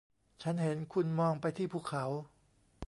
[0.41, 2.05] ฉันเห็นคุณมองไปที่ภูเขา